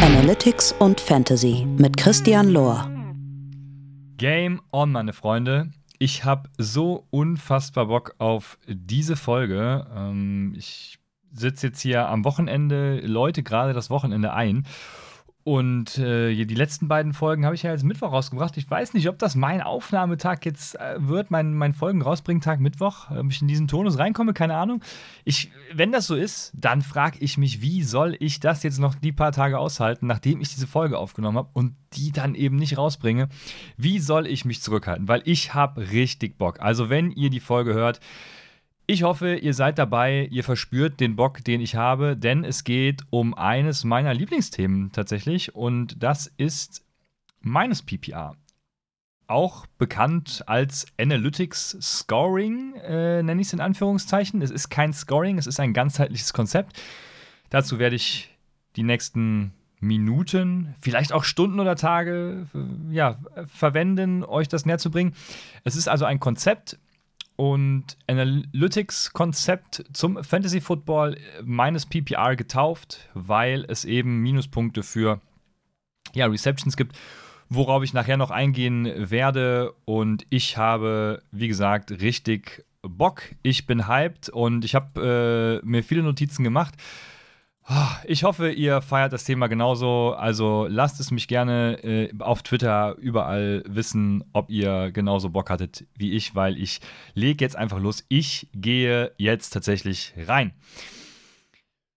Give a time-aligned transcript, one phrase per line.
[0.00, 2.88] Analytics und Fantasy mit Christian Lohr.
[4.16, 5.70] Game on, meine Freunde.
[5.98, 9.86] Ich habe so unfassbar Bock auf diese Folge.
[9.94, 10.98] Ähm, ich
[11.32, 14.66] sitze jetzt hier am Wochenende, läute gerade das Wochenende ein
[15.48, 18.58] und äh, die letzten beiden Folgen habe ich ja jetzt Mittwoch rausgebracht.
[18.58, 22.60] Ich weiß nicht, ob das mein Aufnahmetag jetzt äh, wird, mein, mein Folgen rausbringen Tag
[22.60, 24.82] Mittwoch, ob ich in diesen Tonus reinkomme, keine Ahnung.
[25.24, 28.94] Ich, wenn das so ist, dann frage ich mich, wie soll ich das jetzt noch
[28.94, 32.76] die paar Tage aushalten, nachdem ich diese Folge aufgenommen habe und die dann eben nicht
[32.76, 33.30] rausbringe?
[33.78, 35.08] Wie soll ich mich zurückhalten?
[35.08, 36.60] Weil ich habe richtig Bock.
[36.60, 38.00] Also, wenn ihr die Folge hört,
[38.90, 43.02] ich hoffe, ihr seid dabei, ihr verspürt den Bock, den ich habe, denn es geht
[43.10, 46.86] um eines meiner Lieblingsthemen tatsächlich und das ist
[47.40, 48.34] meines PPR.
[49.26, 54.40] Auch bekannt als Analytics Scoring, äh, nenne ich es in Anführungszeichen.
[54.40, 56.80] Es ist kein Scoring, es ist ein ganzheitliches Konzept.
[57.50, 58.34] Dazu werde ich
[58.76, 64.90] die nächsten Minuten, vielleicht auch Stunden oder Tage äh, ja, verwenden, euch das näher zu
[64.90, 65.12] bringen.
[65.64, 66.78] Es ist also ein Konzept,
[67.38, 75.20] und Analytics-Konzept zum Fantasy Football meines PPR getauft, weil es eben Minuspunkte für
[76.14, 76.98] ja, Receptions gibt,
[77.48, 79.72] worauf ich nachher noch eingehen werde.
[79.84, 83.22] Und ich habe, wie gesagt, richtig Bock.
[83.42, 86.74] Ich bin hyped und ich habe äh, mir viele Notizen gemacht.
[88.06, 90.14] Ich hoffe, ihr feiert das Thema genauso.
[90.14, 95.86] Also lasst es mich gerne äh, auf Twitter überall wissen, ob ihr genauso Bock hattet
[95.94, 96.80] wie ich, weil ich
[97.12, 98.04] lege jetzt einfach los.
[98.08, 100.52] Ich gehe jetzt tatsächlich rein.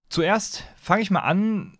[0.09, 1.77] Zuerst fange ich mal an,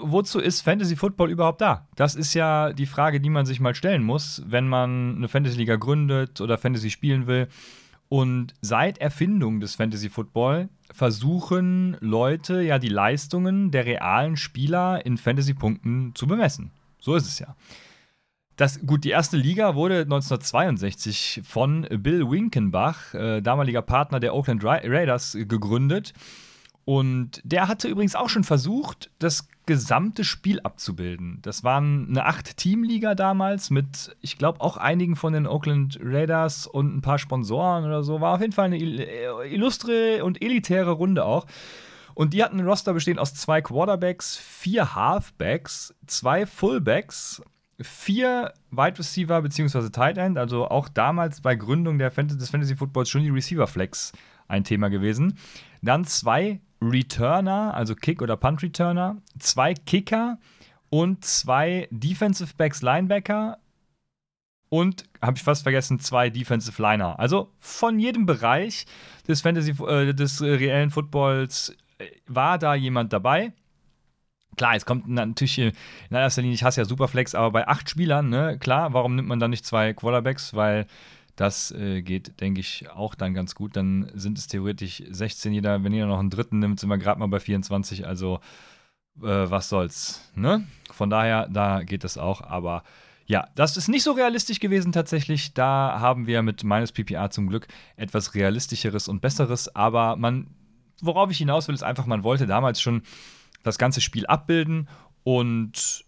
[0.00, 1.86] wozu ist Fantasy Football überhaupt da?
[1.96, 5.58] Das ist ja die Frage, die man sich mal stellen muss, wenn man eine Fantasy
[5.58, 7.48] Liga gründet oder Fantasy spielen will.
[8.08, 15.18] Und seit Erfindung des Fantasy Football versuchen Leute ja die Leistungen der realen Spieler in
[15.18, 16.70] Fantasy-Punkten zu bemessen.
[17.00, 17.56] So ist es ja.
[18.56, 24.64] Das, gut, die erste Liga wurde 1962 von Bill Winkenbach, äh, damaliger Partner der Oakland
[24.64, 26.12] Raiders, gegründet.
[26.84, 31.38] Und der hatte übrigens auch schon versucht, das gesamte Spiel abzubilden.
[31.40, 36.94] Das waren eine Acht-Team-Liga damals mit, ich glaube, auch einigen von den Oakland Raiders und
[36.94, 38.20] ein paar Sponsoren oder so.
[38.20, 41.46] War auf jeden Fall eine illustre und elitäre Runde auch.
[42.14, 47.42] Und die hatten ein Roster bestehend aus zwei Quarterbacks, vier Halfbacks, zwei Fullbacks,
[47.80, 49.88] vier Wide Receiver bzw.
[49.88, 53.66] Tight End, also auch damals bei Gründung der Fantasy des Fantasy Footballs schon die Receiver
[53.66, 54.12] Flex
[54.46, 55.38] ein Thema gewesen.
[55.82, 60.38] Dann zwei Returner, also Kick- oder Punt-Returner, zwei Kicker
[60.90, 63.58] und zwei Defensive Backs Linebacker
[64.68, 67.18] und, habe ich fast vergessen, zwei Defensive Liner.
[67.20, 68.86] Also von jedem Bereich
[69.28, 73.52] des Fantasy, äh, des äh, reellen Footballs äh, war da jemand dabei.
[74.56, 75.72] Klar, es kommt natürlich in
[76.10, 79.38] erster Linie, ich hasse ja Superflex, aber bei acht Spielern, ne, klar, warum nimmt man
[79.38, 80.54] dann nicht zwei Quarterbacks?
[80.54, 80.86] Weil
[81.36, 83.76] das äh, geht, denke ich, auch dann ganz gut.
[83.76, 85.82] Dann sind es theoretisch 16 jeder.
[85.82, 88.06] Wenn jeder noch einen dritten nimmt, sind wir gerade mal bei 24.
[88.06, 88.40] Also,
[89.18, 90.30] äh, was soll's.
[90.34, 90.66] Ne?
[90.90, 92.40] Von daher, da geht es auch.
[92.40, 92.84] Aber
[93.26, 95.54] ja, das ist nicht so realistisch gewesen tatsächlich.
[95.54, 97.66] Da haben wir mit meines PPA zum Glück
[97.96, 99.74] etwas realistischeres und besseres.
[99.74, 100.48] Aber man,
[101.00, 103.02] worauf ich hinaus will, ist einfach, man wollte damals schon
[103.62, 104.88] das ganze Spiel abbilden
[105.24, 106.03] und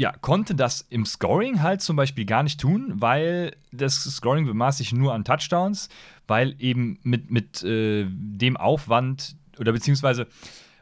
[0.00, 4.78] ja, konnte das im Scoring halt zum Beispiel gar nicht tun, weil das Scoring bemaß
[4.78, 5.90] sich nur an Touchdowns,
[6.26, 10.26] weil eben mit, mit äh, dem Aufwand oder beziehungsweise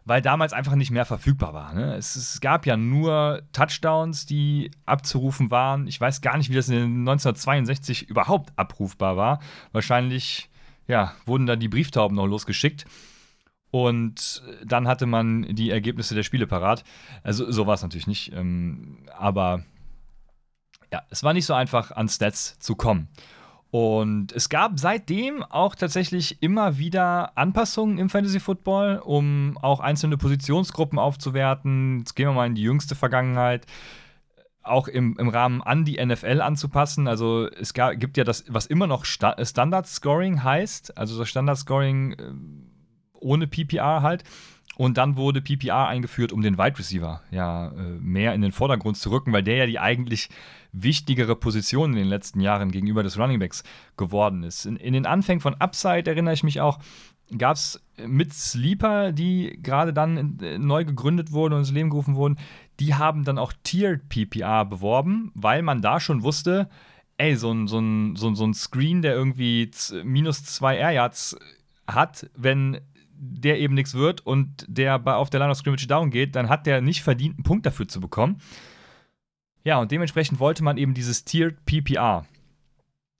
[0.05, 1.75] weil damals einfach nicht mehr verfügbar war.
[1.75, 1.97] Ne?
[1.97, 5.89] Es, es, gab ja nur Touchdowns, die abzurufen waren.
[5.89, 9.41] Ich weiß gar nicht, wie das in 1962 überhaupt abrufbar war.
[9.73, 10.49] Wahrscheinlich
[10.87, 12.87] ja, wurden da die Brieftauben noch losgeschickt.
[13.71, 16.85] Und dann hatte man die Ergebnisse der Spiele parat.
[17.23, 18.33] Also so war es natürlich nicht.
[18.33, 19.63] Ähm, aber
[20.93, 23.09] ja, es war nicht so einfach, an Stats zu kommen.
[23.71, 30.17] Und es gab seitdem auch tatsächlich immer wieder Anpassungen im Fantasy Football, um auch einzelne
[30.17, 31.99] Positionsgruppen aufzuwerten.
[31.99, 33.67] Jetzt gehen wir mal in die jüngste Vergangenheit.
[34.63, 37.09] Auch im, im Rahmen an die NFL anzupassen.
[37.09, 40.97] Also es gab, gibt ja das, was immer noch Sta Standard Scoring heißt.
[40.97, 42.33] Also das Standard Scoring äh,
[43.21, 44.25] ohne PPR halt.
[44.77, 48.97] Und dann wurde PPR eingeführt, um den Wide Receiver ja äh, mehr in den Vordergrund
[48.97, 50.29] zu rücken, weil der ja die eigentlich
[50.71, 53.65] wichtigere Position in den letzten Jahren gegenüber des Running Backs
[53.97, 54.67] geworden ist.
[54.67, 56.79] In, in den Anfängen von Upside erinnere ich mich auch,
[57.37, 62.15] gab es mit Sleeper, die gerade dann äh, neu gegründet wurden und ins Leben gerufen
[62.15, 62.39] wurden,
[62.79, 66.69] die haben dann auch Tiered PPR beworben, weil man da schon wusste,
[67.17, 69.71] ey, so ein, so ein, so ein, so ein Screen, der irgendwie
[70.05, 71.37] minus zwei Air Yards
[71.89, 72.81] hat, wenn
[73.21, 76.49] der eben nichts wird und der bei, auf der Line of Scrimmage down geht, dann
[76.49, 78.41] hat der nicht verdient, einen Punkt dafür zu bekommen.
[79.65, 82.25] Ja, und dementsprechend wollte man eben dieses Tiered PPR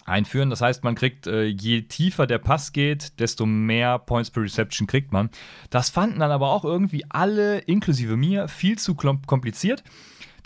[0.09, 0.51] einführen.
[0.51, 4.87] Das heißt, man kriegt, äh, je tiefer der Pass geht, desto mehr Points per Reception
[4.87, 5.31] kriegt man.
[5.71, 9.83] Das fanden dann aber auch irgendwie alle, inklusive mir, viel zu kompliziert.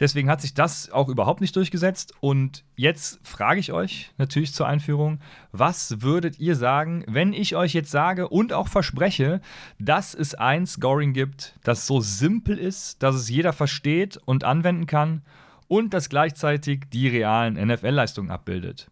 [0.03, 2.13] Deswegen hat sich das auch überhaupt nicht durchgesetzt.
[2.19, 5.21] Und jetzt frage ich euch natürlich zur Einführung,
[5.53, 9.41] was würdet ihr sagen, wenn ich euch jetzt sage und auch verspreche,
[9.79, 14.87] dass es ein Scoring gibt, das so simpel ist, dass es jeder versteht und anwenden
[14.87, 15.23] kann
[15.69, 18.91] und das gleichzeitig die realen NFL-Leistungen abbildet?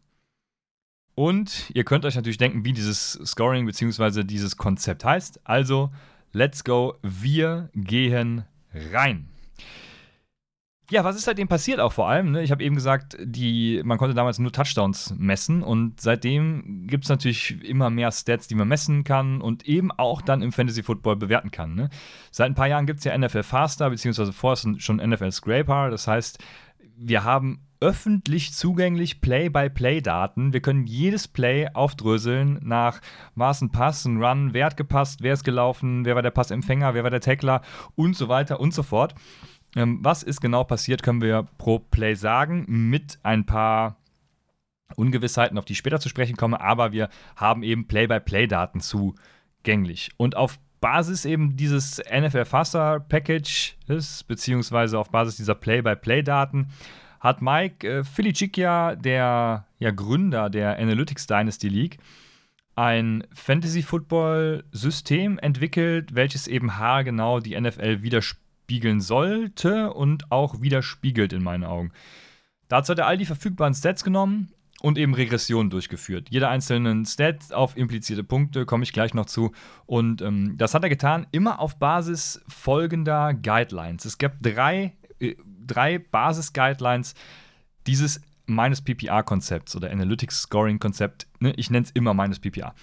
[1.17, 4.23] Und ihr könnt euch natürlich denken, wie dieses Scoring bzw.
[4.23, 5.41] dieses Konzept heißt.
[5.43, 5.91] Also,
[6.33, 8.45] let's go, wir gehen
[8.93, 9.27] rein.
[10.91, 12.33] Ja, was ist seitdem passiert auch vor allem?
[12.33, 12.43] Ne?
[12.43, 17.11] Ich habe eben gesagt, die, man konnte damals nur Touchdowns messen und seitdem gibt es
[17.11, 21.15] natürlich immer mehr Stats, die man messen kann und eben auch dann im Fantasy Football
[21.17, 21.77] bewerten kann.
[21.77, 21.91] Ne?
[22.33, 25.91] Seit ein paar Jahren gibt es ja NFL Faster, beziehungsweise vorher schon NFL Scraper.
[25.91, 26.39] Das heißt,
[26.97, 30.53] wir haben öffentlich zugänglich Play-by-Play-Daten.
[30.53, 33.01] Wir können jedes Play aufdröseln nach
[33.35, 36.31] war es ein Pass, ein Run, wer hat gepasst, wer ist gelaufen, wer war der
[36.31, 37.63] Passempfänger, wer war der Tackler
[37.95, 39.15] und so weiter und so fort.
[39.76, 43.96] Ähm, was ist genau passiert, können wir pro Play sagen, mit ein paar
[44.96, 50.11] Ungewissheiten, auf die ich später zu sprechen komme, aber wir haben eben Play-by-Play-Daten zugänglich.
[50.17, 56.69] Und auf Basis eben dieses NFL Faster Package ist, beziehungsweise auf Basis dieser Play-by-Play-Daten,
[57.20, 61.99] hat Mike äh, Filicicia, der ja, Gründer der Analytics Dynasty League,
[62.75, 71.43] ein Fantasy-Football-System entwickelt, welches eben haargenau die NFL widerspiegelt widerspiegeln sollte und auch widerspiegelt in
[71.43, 71.93] meinen Augen.
[72.69, 76.28] Dazu hat er all die verfügbaren Stats genommen und eben Regressionen durchgeführt.
[76.31, 79.52] Jeder einzelnen Stat auf implizierte Punkte komme ich gleich noch zu.
[79.87, 84.05] Und ähm, das hat er getan, immer auf Basis folgender Guidelines.
[84.05, 85.34] Es gibt drei, äh,
[85.67, 87.14] drei Basis-Guidelines
[87.87, 91.26] dieses meines PPR-Konzepts oder Analytics Scoring-Konzept.
[91.40, 91.52] Ne?
[91.56, 92.75] Ich nenne es immer meines PPR.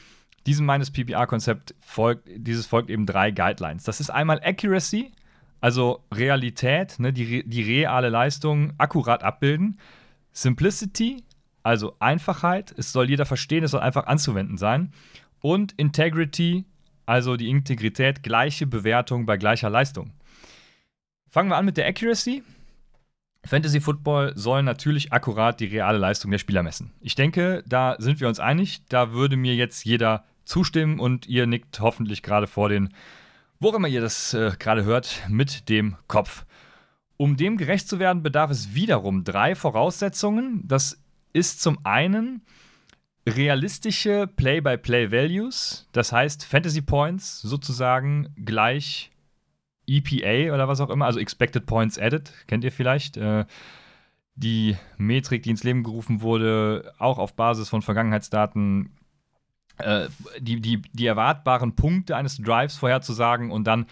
[0.45, 3.83] Diesem meines PPR-Konzept folgt, dieses folgt eben drei Guidelines.
[3.83, 5.11] Das ist einmal Accuracy,
[5.61, 9.79] also Realität, ne, die, die reale Leistung akkurat abbilden.
[10.31, 11.23] Simplicity,
[11.63, 14.91] also Einfachheit, es soll jeder verstehen, es soll einfach anzuwenden sein.
[15.41, 16.65] Und Integrity,
[17.05, 20.13] also die Integrität, gleiche Bewertung bei gleicher Leistung.
[21.29, 22.43] Fangen wir an mit der Accuracy.
[23.45, 26.91] Fantasy Football soll natürlich akkurat die reale Leistung der Spieler messen.
[26.99, 28.81] Ich denke, da sind wir uns einig.
[28.89, 32.89] Da würde mir jetzt jeder zustimmen und ihr nickt hoffentlich gerade vor den
[33.59, 36.45] wo immer ihr das äh, gerade hört, mit dem Kopf.
[37.17, 40.67] Um dem gerecht zu werden, bedarf es wiederum drei Voraussetzungen.
[40.67, 41.01] Das
[41.33, 42.41] ist zum einen
[43.27, 49.11] realistische Play-by-Play-Values, das heißt Fantasy Points sozusagen gleich
[49.85, 53.17] EPA oder was auch immer, also Expected Points Added, kennt ihr vielleicht.
[53.17, 53.45] Äh,
[54.35, 58.91] die Metrik, die ins Leben gerufen wurde, auch auf Basis von Vergangenheitsdaten
[59.77, 60.07] äh,
[60.39, 63.85] die, die, die erwartbaren Punkte eines Drives vorherzusagen und dann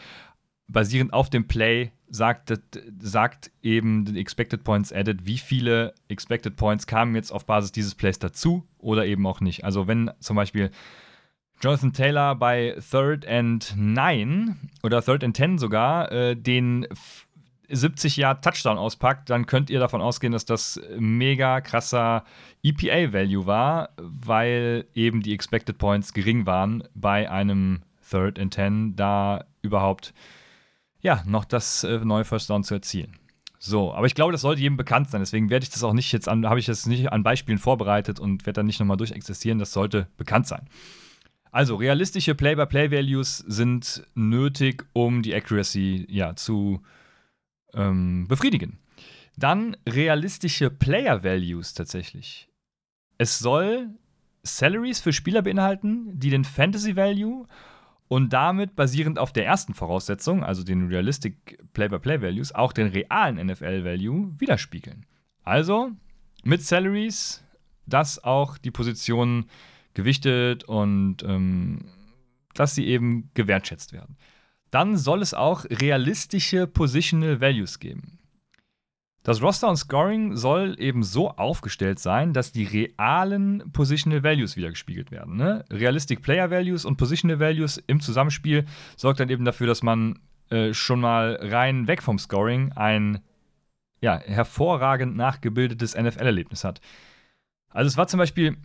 [0.67, 2.53] basierend auf dem Play sagt,
[2.99, 7.95] sagt eben die Expected Points Added, wie viele Expected Points kamen jetzt auf Basis dieses
[7.95, 9.63] Plays dazu oder eben auch nicht.
[9.63, 10.71] Also wenn zum Beispiel
[11.61, 16.87] Jonathan Taylor bei Third and 9 oder Third and 10 sogar äh, den
[17.69, 22.23] 70 Yard Touchdown auspackt, dann könnt ihr davon ausgehen, dass das mega krasser
[22.63, 29.45] EPA-Value war, weil eben die Expected Points gering waren bei einem Third and 10, da
[29.61, 30.13] überhaupt
[31.01, 33.17] ja noch das äh, neue First Down zu erzielen.
[33.59, 35.21] So, aber ich glaube, das sollte jedem bekannt sein.
[35.21, 38.19] Deswegen werde ich das auch nicht jetzt an, habe ich das nicht an Beispielen vorbereitet
[38.19, 39.57] und werde dann nicht nochmal durchexistieren.
[39.57, 40.67] Das sollte bekannt sein.
[41.51, 46.81] Also, realistische Play-by-Play-Values sind nötig, um die Accuracy ja, zu
[47.75, 48.79] ähm, befriedigen.
[49.37, 52.47] Dann realistische Player Values tatsächlich.
[53.17, 53.89] Es soll
[54.43, 57.47] Salaries für Spieler beinhalten, die den Fantasy Value
[58.07, 63.45] und damit basierend auf der ersten Voraussetzung, also den Realistic Play-by-Play Values, auch den realen
[63.47, 65.05] NFL Value widerspiegeln.
[65.43, 65.91] Also
[66.43, 67.43] mit Salaries,
[67.87, 69.49] dass auch die Positionen
[69.93, 71.85] gewichtet und ähm,
[72.53, 74.17] dass sie eben gewertschätzt werden
[74.75, 78.19] dann soll es auch realistische Positional Values geben.
[79.23, 85.11] Das Roster und Scoring soll eben so aufgestellt sein, dass die realen Positional Values wiedergespiegelt
[85.11, 85.37] werden.
[85.37, 85.63] Ne?
[85.71, 88.65] Realistic Player Values und Positional Values im Zusammenspiel
[88.97, 93.19] sorgt dann eben dafür, dass man äh, schon mal rein weg vom Scoring ein
[94.01, 96.81] ja, hervorragend nachgebildetes NFL-Erlebnis hat.
[97.69, 98.57] Also es war zum Beispiel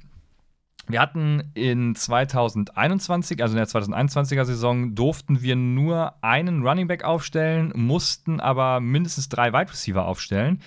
[0.93, 7.05] Wir hatten in 2021, also in der 2021er Saison, durften wir nur einen Running Back
[7.05, 10.61] aufstellen, mussten aber mindestens drei Wide Receiver aufstellen.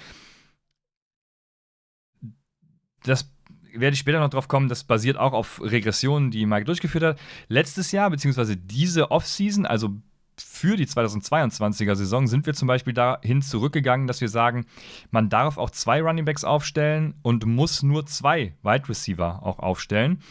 [3.04, 3.30] Das
[3.74, 7.20] werde ich später noch drauf kommen, das basiert auch auf Regressionen, die Mike durchgeführt hat.
[7.48, 9.98] Letztes Jahr, beziehungsweise diese Offseason, also
[10.38, 14.66] für die 2022er Saison sind wir zum Beispiel dahin zurückgegangen, dass wir sagen,
[15.12, 20.22] man darf auch zwei Runningbacks aufstellen und muss nur zwei Wide Receiver auch aufstellen,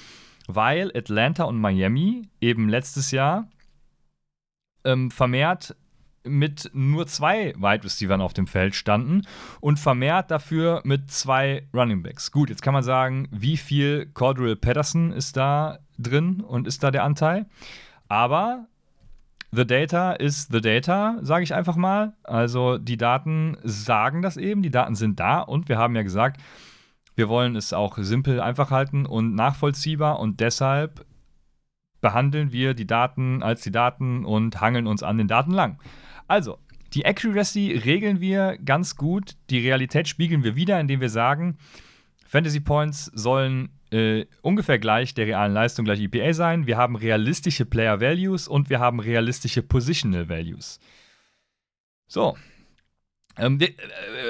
[0.46, 3.48] weil Atlanta und Miami eben letztes Jahr
[4.84, 5.76] ähm, vermehrt
[6.24, 9.22] mit nur zwei Wide Receivers auf dem Feld standen
[9.60, 12.30] und vermehrt dafür mit zwei Running Backs.
[12.30, 16.90] Gut, jetzt kann man sagen, wie viel Cordell Patterson ist da drin und ist da
[16.90, 17.46] der Anteil?
[18.08, 18.66] Aber
[19.54, 22.14] The Data ist the Data, sage ich einfach mal.
[22.22, 26.40] Also die Daten sagen das eben, die Daten sind da und wir haben ja gesagt,
[27.16, 31.04] wir wollen es auch simpel einfach halten und nachvollziehbar und deshalb
[32.00, 35.78] behandeln wir die Daten als die Daten und hangeln uns an den Daten lang.
[36.28, 36.58] Also,
[36.94, 41.58] die Accuracy regeln wir ganz gut, die Realität spiegeln wir wieder, indem wir sagen,
[42.26, 46.66] Fantasy Points sollen äh, ungefähr gleich der realen Leistung gleich EPA sein.
[46.66, 50.80] Wir haben realistische Player Values und wir haben realistische Positional Values.
[52.06, 52.36] So.
[53.38, 53.74] Ähm, de,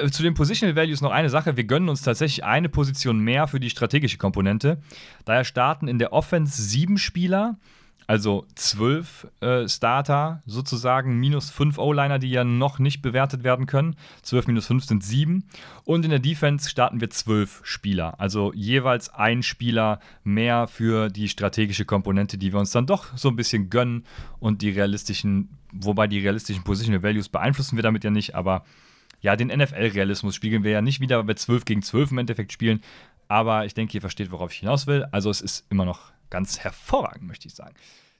[0.01, 1.57] äh, zu den Positional Values noch eine Sache.
[1.57, 4.81] Wir gönnen uns tatsächlich eine Position mehr für die strategische Komponente.
[5.25, 7.57] Daher starten in der Offense sieben Spieler
[8.07, 13.95] also zwölf äh, Starter sozusagen, minus fünf O-Liner, die ja noch nicht bewertet werden können.
[14.21, 15.45] Zwölf minus fünf sind sieben.
[15.85, 18.19] Und in der Defense starten wir zwölf Spieler.
[18.19, 23.29] Also jeweils ein Spieler mehr für die strategische Komponente, die wir uns dann doch so
[23.29, 24.05] ein bisschen gönnen.
[24.39, 28.63] Und die realistischen, wobei die realistischen Positional Values beeinflussen wir damit ja nicht, aber
[29.21, 32.51] ja, den NFL-Realismus spiegeln wir ja nicht wieder, weil wir 12 gegen 12 im Endeffekt
[32.51, 32.81] spielen.
[33.29, 35.05] Aber ich denke, ihr versteht, worauf ich hinaus will.
[35.11, 37.75] Also es ist immer noch ganz hervorragend, möchte ich sagen.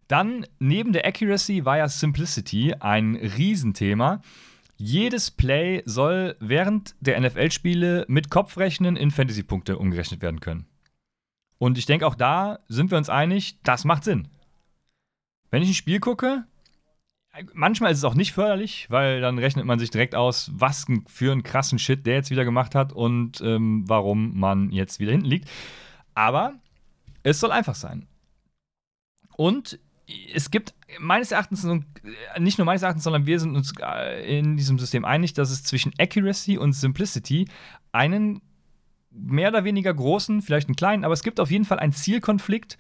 [0.08, 4.22] Dann neben der Accuracy war ja Simplicity ein Riesenthema.
[4.78, 10.68] Jedes Play soll während der NFL-Spiele mit Kopfrechnen in Fantasy-Punkte umgerechnet werden können.
[11.58, 14.28] Und ich denke, auch da sind wir uns einig, das macht Sinn.
[15.50, 16.44] Wenn ich ein Spiel gucke,
[17.54, 21.32] manchmal ist es auch nicht förderlich, weil dann rechnet man sich direkt aus, was für
[21.32, 25.28] einen krassen Shit der jetzt wieder gemacht hat und ähm, warum man jetzt wieder hinten
[25.28, 25.50] liegt.
[26.14, 26.54] Aber
[27.24, 28.08] es soll einfach sein.
[29.36, 29.80] Und
[30.34, 31.66] es gibt meines Erachtens,
[32.38, 35.64] nicht nur meines Erachtens, sondern wir sind uns äh, in diesem System einig, dass es
[35.64, 37.48] zwischen Accuracy und Simplicity
[37.92, 38.42] einen
[39.10, 42.78] mehr oder weniger großen, vielleicht einen kleinen, aber es gibt auf jeden Fall einen Zielkonflikt,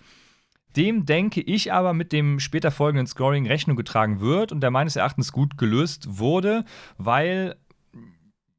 [0.75, 4.95] dem denke ich aber mit dem später folgenden Scoring Rechnung getragen wird und der meines
[4.95, 6.65] Erachtens gut gelöst wurde,
[6.97, 7.55] weil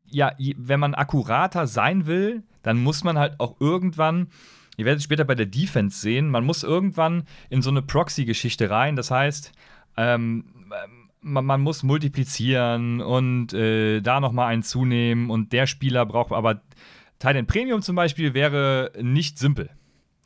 [0.06, 4.28] ja, wenn man akkurater sein will, dann muss man halt auch irgendwann
[4.76, 8.96] Ihr werdet später bei der Defense sehen, man muss irgendwann in so eine Proxy-Geschichte rein.
[8.96, 9.52] Das heißt,
[9.96, 10.44] ähm,
[11.20, 16.60] man, man, muss multiplizieren und äh, da nochmal einen zunehmen und der Spieler braucht aber
[17.18, 19.70] Titan Premium zum Beispiel wäre nicht simpel.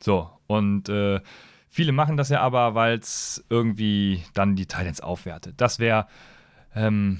[0.01, 1.21] So, und äh,
[1.69, 5.55] viele machen das ja aber, weil es irgendwie dann die Titans aufwertet.
[5.61, 6.07] Das wäre
[6.75, 7.19] ähm,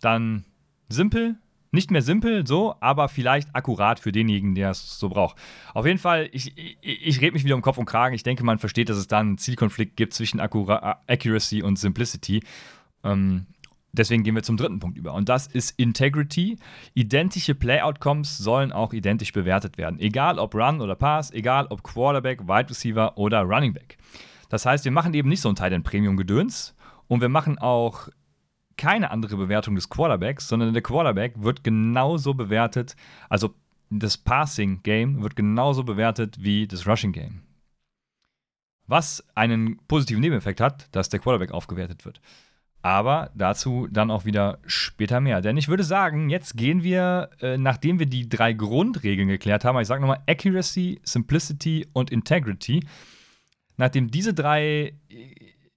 [0.00, 0.44] dann
[0.88, 1.36] simpel,
[1.72, 5.36] nicht mehr simpel, so, aber vielleicht akkurat für denjenigen, der es so braucht.
[5.72, 8.14] Auf jeden Fall, ich, ich, ich rede mich wieder um Kopf und Kragen.
[8.14, 12.42] Ich denke, man versteht, dass es da einen Zielkonflikt gibt zwischen Akkura Accuracy und Simplicity.
[13.04, 13.46] Ähm,
[13.92, 15.14] deswegen gehen wir zum dritten Punkt über.
[15.14, 16.58] Und das ist Integrity.
[16.94, 20.00] Identische Play-Outcomes sollen auch identisch bewertet werden.
[20.00, 23.96] Egal ob Run oder Pass, egal ob Quarterback, Wide Receiver oder Running Back.
[24.48, 26.74] Das heißt, wir machen eben nicht so ein Teil Premium-Gedöns.
[27.06, 28.08] Und wir machen auch
[28.80, 32.96] keine andere Bewertung des Quarterbacks, sondern der Quarterback wird genauso bewertet,
[33.28, 33.54] also
[33.90, 37.42] das Passing Game wird genauso bewertet wie das Rushing Game.
[38.86, 42.22] Was einen positiven Nebeneffekt hat, dass der Quarterback aufgewertet wird.
[42.80, 45.42] Aber dazu dann auch wieder später mehr.
[45.42, 49.78] Denn ich würde sagen, jetzt gehen wir, äh, nachdem wir die drei Grundregeln geklärt haben,
[49.78, 52.82] ich sage nochmal Accuracy, Simplicity und Integrity,
[53.76, 54.94] nachdem diese drei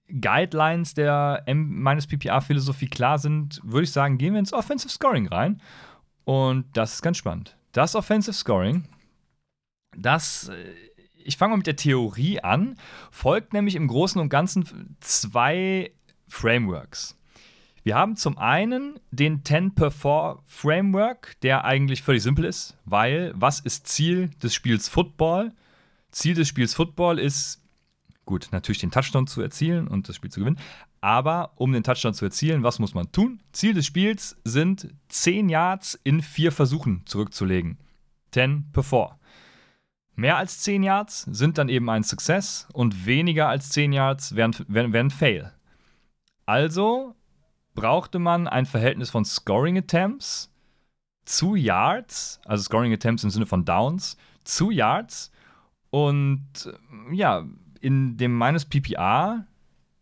[0.07, 5.27] Guidelines der M meines PPA-Philosophie klar sind, würde ich sagen, gehen wir ins Offensive Scoring
[5.27, 5.61] rein.
[6.25, 7.57] Und das ist ganz spannend.
[7.71, 8.85] Das Offensive Scoring,
[9.95, 10.73] das, äh,
[11.15, 12.75] ich fange mal mit der Theorie an,
[13.11, 15.91] folgt nämlich im Großen und Ganzen zwei
[16.27, 17.17] Frameworks.
[17.83, 23.33] Wir haben zum einen den 10 per 4 Framework, der eigentlich völlig simpel ist, weil
[23.35, 25.51] was ist Ziel des Spiels Football?
[26.11, 27.62] Ziel des Spiels Football ist
[28.25, 30.59] Gut, natürlich den Touchdown zu erzielen und das Spiel zu gewinnen.
[31.01, 33.41] Aber um den Touchdown zu erzielen, was muss man tun?
[33.51, 37.77] Ziel des Spiels sind 10 Yards in vier Versuchen zurückzulegen.
[38.31, 39.19] 10 per 4.
[40.15, 44.55] Mehr als 10 Yards sind dann eben ein Success und weniger als 10 Yards wären,
[44.67, 45.51] wären, wären Fail.
[46.45, 47.15] Also
[47.73, 50.51] brauchte man ein Verhältnis von Scoring Attempts
[51.25, 55.31] zu Yards, also Scoring Attempts im Sinne von Downs, zu Yards.
[55.89, 57.45] Und äh, ja,
[57.83, 59.45] in dem minus PPR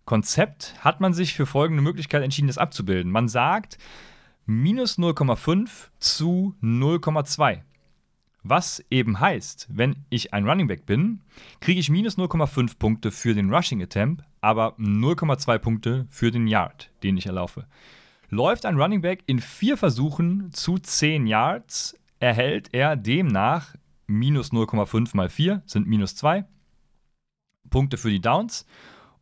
[0.05, 3.11] Konzept hat man sich für folgende Möglichkeit entschieden, das abzubilden.
[3.11, 3.77] Man sagt
[4.45, 7.61] minus 0,5 zu 0,2.
[8.43, 11.21] Was eben heißt, wenn ich ein Running Back bin,
[11.59, 16.91] kriege ich minus 0,5 Punkte für den Rushing Attempt, aber 0,2 Punkte für den Yard,
[17.03, 17.65] den ich erlaufe.
[18.29, 23.75] Läuft ein Running Back in vier Versuchen zu 10 Yards, erhält er demnach
[24.07, 26.45] minus 0,5 mal 4 sind minus 2
[27.71, 28.67] Punkte für die Downs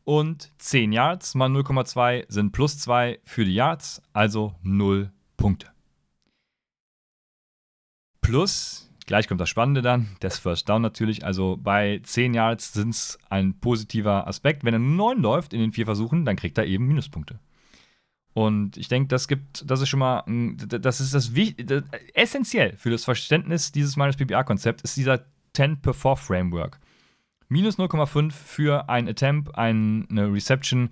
[0.04, 5.68] und 10 Yards mal 0,2 sind plus 2 für die Yards, also 0 Punkte.
[8.20, 11.26] Plus Gleich kommt das Spannende dann, das First Down natürlich.
[11.26, 14.64] Also bei 10 Yards sind es ein positiver Aspekt.
[14.64, 17.40] Wenn er 9 läuft in den vier Versuchen, dann kriegt er eben Minuspunkte.
[18.36, 22.92] Und ich denke, das gibt, das ist schon mal, das ist das, das essentiell für
[22.92, 25.26] das Verständnis dieses minus PPA-Konzept, ist dieser
[25.56, 26.80] 10 per 4 Framework.
[27.52, 30.92] Minus 0,5 für ein Attempt, eine Reception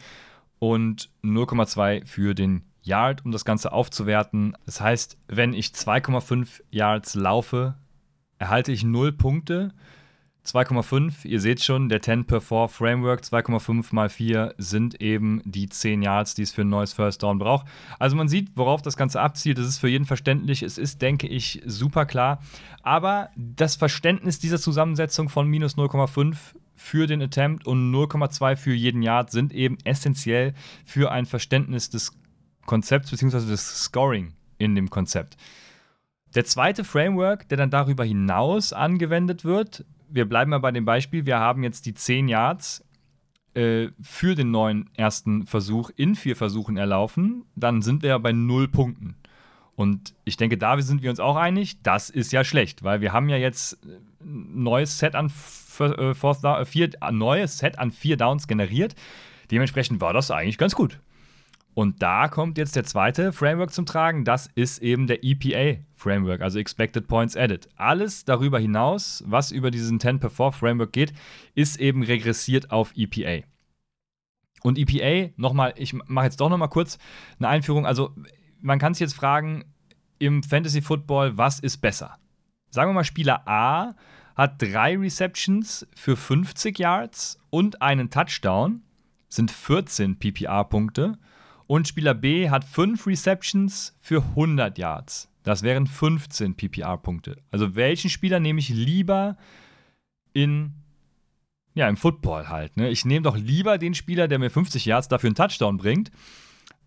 [0.57, 4.57] und 0,2 für den Yard, um das Ganze aufzuwerten.
[4.65, 7.75] Das heißt, wenn ich 2,5 Yards laufe,
[8.39, 9.71] erhalte ich 0 Punkte.
[10.47, 15.67] 2,5, ihr seht schon, der 10 per 4 Framework, 2,5 mal 4 sind eben die
[15.67, 17.67] 10 Yards, die es für ein neues First Down braucht.
[17.99, 21.27] Also man sieht, worauf das Ganze abzielt, das ist für jeden verständlich, es ist, denke
[21.27, 22.41] ich, super klar.
[22.81, 26.37] Aber das Verständnis dieser Zusammensetzung von minus 0,5
[26.75, 30.53] für den Attempt und 0,2 für jeden Yard sind eben essentiell
[30.85, 32.13] für ein Verständnis des
[32.65, 33.47] Konzepts bzw.
[33.47, 35.35] des Scoring in dem Konzept.
[36.35, 41.25] Der zweite Framework, der dann darüber hinaus angewendet wird, wir bleiben mal bei dem Beispiel,
[41.25, 42.83] wir haben jetzt die 10 Yards
[43.53, 48.31] äh, für den neuen ersten Versuch in vier Versuchen erlaufen, dann sind wir ja bei
[48.31, 49.15] null Punkten.
[49.75, 53.13] Und ich denke, da sind wir uns auch einig, das ist ja schlecht, weil wir
[53.13, 53.77] haben ja jetzt
[54.21, 55.31] ein neues Set an,
[55.79, 58.95] äh, äh, vier, neues Set an vier Downs generiert.
[59.51, 60.99] Dementsprechend war das eigentlich ganz gut.
[61.77, 64.25] Und da kommt jetzt der zweite Framework zum Tragen.
[64.25, 67.69] Das ist eben der EPA-Framework, also Expected Points Added.
[67.75, 71.13] Alles darüber hinaus, was über diesen 10 per 4 Framework geht,
[71.53, 73.45] ist eben regressiert auf EPA.
[74.63, 76.97] Und EPA, nochmal, ich mache jetzt doch nochmal kurz
[77.37, 77.85] eine Einführung.
[77.85, 78.09] Also,
[78.59, 79.63] man kann sich jetzt fragen,
[80.17, 82.17] im Fantasy Football, was ist besser?
[82.71, 83.93] Sagen wir mal, Spieler A
[84.35, 88.81] hat drei Receptions für 50 Yards und einen Touchdown,
[89.29, 91.19] sind 14 PPA-Punkte
[91.67, 95.29] und Spieler B hat 5 Receptions für 100 Yards.
[95.43, 97.37] Das wären 15 PPR-Punkte.
[97.51, 99.37] Also welchen Spieler nehme ich lieber
[100.33, 100.73] in
[101.77, 102.75] ja, im Football halt.
[102.75, 102.89] Ne?
[102.89, 106.11] Ich nehme doch lieber den Spieler, der mir 50 Yards dafür einen Touchdown bringt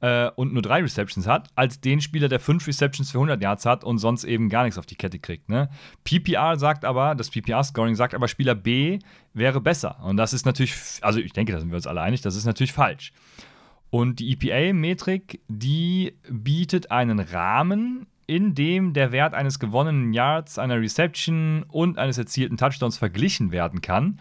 [0.00, 3.66] äh, und nur drei Receptions hat, als den Spieler, der 5 Receptions für 100 Yards
[3.66, 5.48] hat und sonst eben gar nichts auf die Kette kriegt.
[5.48, 5.70] Ne?
[6.02, 8.98] PPR sagt aber, das PPR-Scoring sagt aber, Spieler B
[9.32, 10.02] wäre besser.
[10.02, 12.44] Und das ist natürlich, also ich denke, da sind wir uns alle einig, das ist
[12.44, 13.12] natürlich falsch.
[13.90, 20.81] Und die EPA-Metrik, die bietet einen Rahmen, in dem der Wert eines gewonnenen Yards, einer
[20.81, 24.20] Reception und eines erzielten Touchdowns verglichen werden kann,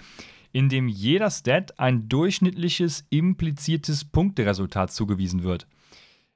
[0.51, 5.67] in dem jeder Stat ein durchschnittliches impliziertes Punkteresultat zugewiesen wird.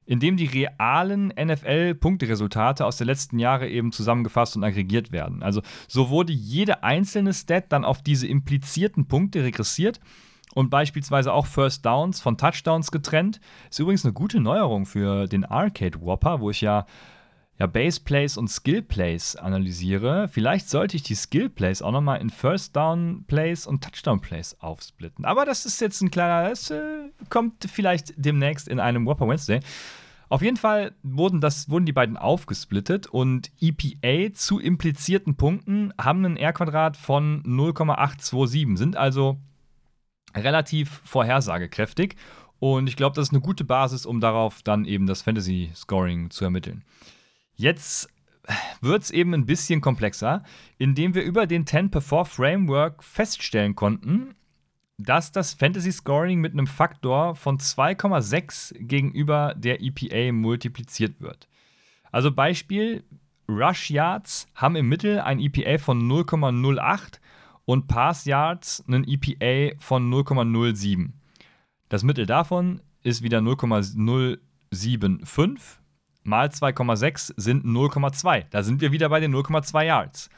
[0.06, 5.42] Indem die realen NFL-Punkteresultate aus der letzten Jahre eben zusammengefasst und aggregiert werden.
[5.42, 10.00] Also so wurde jede einzelne Stat dann auf diese implizierten Punkte regressiert
[10.54, 13.40] und beispielsweise auch First Downs von Touchdowns getrennt.
[13.70, 16.86] Ist übrigens eine gute Neuerung für den Arcade Whopper, wo ich ja,
[17.58, 20.28] ja Base Plays und Skill Plays analysiere.
[20.28, 24.56] Vielleicht sollte ich die Skill Plays auch nochmal in First Down Plays und Touchdown Plays
[24.60, 25.26] aufsplitten.
[25.26, 29.60] Aber das ist jetzt ein kleiner, das äh, kommt vielleicht demnächst in einem Whopper Wednesday.
[30.30, 36.26] Auf jeden Fall wurden, das, wurden die beiden aufgesplittet und EPA zu implizierten Punkten haben
[36.26, 39.38] ein R-Quadrat von 0,827, sind also
[40.36, 42.16] relativ vorhersagekräftig.
[42.60, 46.46] Und ich glaube, das ist eine gute Basis, um darauf dann eben das Fantasy-Scoring zu
[46.46, 46.84] ermitteln.
[47.56, 48.10] Jetzt
[48.82, 50.44] wird es eben ein bisschen komplexer,
[50.78, 54.36] indem wir über den 10 per 4 Framework feststellen konnten,
[54.98, 61.48] dass das Fantasy Scoring mit einem Faktor von 2,6 gegenüber der EPA multipliziert wird.
[62.12, 63.04] Also Beispiel,
[63.50, 67.20] Rush Yards haben im Mittel ein EPA von 0,08
[67.66, 71.12] und Pass Yards einen EPA von 0,07.
[71.90, 75.84] Das Mittel davon ist wieder 0,075
[76.24, 78.46] mal 2,6 sind 0,2.
[78.50, 80.32] Da sind wir wieder bei den 0,2 Yards.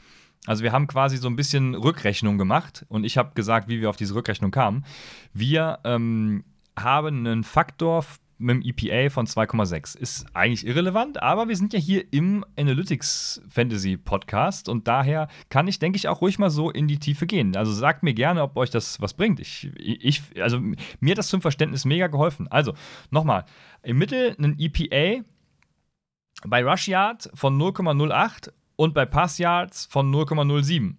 [0.46, 3.90] Also wir haben quasi so ein bisschen Rückrechnung gemacht und ich habe gesagt, wie wir
[3.90, 4.86] auf diese Rückrechnung kamen.
[5.34, 6.44] Wir ähm,
[6.78, 8.06] haben einen Faktor
[8.38, 9.98] mit dem EPA von 2,6.
[9.98, 15.68] Ist eigentlich irrelevant, aber wir sind ja hier im Analytics Fantasy Podcast und daher kann
[15.68, 17.56] ich, denke ich, auch ruhig mal so in die Tiefe gehen.
[17.56, 19.40] Also sagt mir gerne, ob euch das was bringt.
[19.40, 22.48] Ich, ich, also mir hat das zum Verständnis mega geholfen.
[22.50, 22.74] Also
[23.12, 23.46] nochmal,
[23.84, 25.24] im Mittel ein EPA
[26.46, 30.96] bei Rush Yard von 0,08 und bei Pass Yards von 0,07.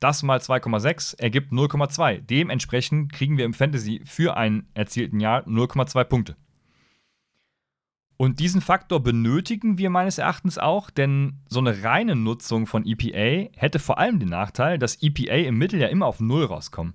[0.00, 2.22] Das mal 2,6 ergibt 0,2.
[2.22, 6.36] Dementsprechend kriegen wir im Fantasy für einen erzielten Jahr 0,2 Punkte.
[8.20, 13.50] Und diesen Faktor benötigen wir meines Erachtens auch, denn so eine reine Nutzung von EPA
[13.56, 16.94] hätte vor allem den Nachteil, dass EPA im Mittel ja immer auf Null rauskommt.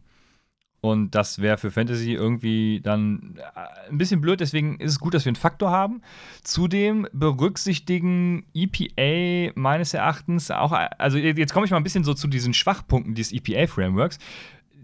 [0.81, 5.15] Und das wäre für Fantasy irgendwie dann äh, ein bisschen blöd, deswegen ist es gut,
[5.15, 6.03] dass wir einen Faktor haben.
[6.43, 12.27] Zudem berücksichtigen EPA meines Erachtens auch, also jetzt komme ich mal ein bisschen so zu
[12.27, 14.19] diesen Schwachpunkten dieses EPA-Frameworks.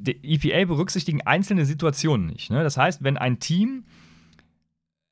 [0.04, 2.50] EPA berücksichtigen einzelne Situationen nicht.
[2.50, 2.64] Ne?
[2.64, 3.84] Das heißt, wenn ein Team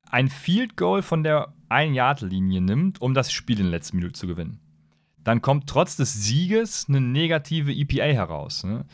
[0.10, 4.28] ein Field Goal von der 1-Yard-Linie nimmt, um das Spiel in der letzten Minute zu
[4.28, 4.60] gewinnen,
[5.24, 8.64] dann kommt trotz des Sieges eine negative EPA heraus.
[8.64, 8.86] Ne?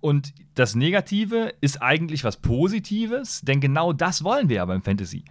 [0.00, 5.24] Und das Negative ist eigentlich was Positives, denn genau das wollen wir ja beim Fantasy.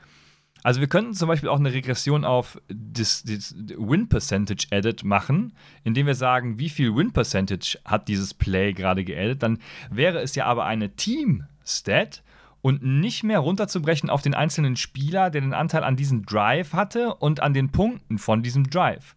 [0.64, 5.54] Also wir könnten zum Beispiel auch eine Regression auf das, das Win Percentage Edit machen,
[5.84, 9.44] indem wir sagen, wie viel Win Percentage hat dieses Play gerade geedit.
[9.44, 9.60] Dann
[9.90, 12.24] wäre es ja aber eine Team Stat
[12.68, 17.16] und nicht mehr runterzubrechen auf den einzelnen Spieler, der den Anteil an diesem Drive hatte
[17.16, 19.16] und an den Punkten von diesem Drive.